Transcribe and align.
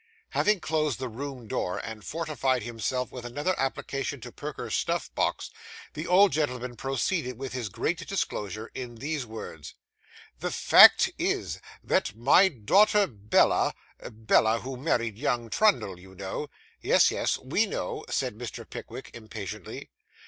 Having 0.29 0.61
closed 0.61 0.97
the 0.97 1.07
room 1.07 1.47
door, 1.47 1.77
and 1.77 2.03
fortified 2.03 2.63
himself 2.63 3.11
with 3.11 3.23
another 3.23 3.53
application 3.59 4.19
to 4.21 4.31
Perker's 4.31 4.73
snuff 4.73 5.13
box, 5.13 5.51
the 5.93 6.07
old 6.07 6.31
gentleman 6.31 6.75
proceeded 6.75 7.37
with 7.37 7.53
his 7.53 7.69
great 7.69 8.07
disclosure 8.07 8.71
in 8.73 8.95
these 8.95 9.27
words 9.27 9.75
'The 10.39 10.49
fact 10.49 11.11
is, 11.19 11.59
that 11.83 12.15
my 12.15 12.47
daughter 12.47 13.05
Bella 13.05 13.75
Bella, 14.03 14.61
who 14.61 14.75
married 14.75 15.19
young 15.19 15.51
Trundle, 15.51 15.99
you 15.99 16.15
know.' 16.15 16.47
'Yes, 16.81 17.11
yes, 17.11 17.37
we 17.37 17.67
know,' 17.67 18.03
said 18.09 18.35
Mr. 18.35 18.67
Pickwick 18.67 19.11
impatiently. 19.13 19.91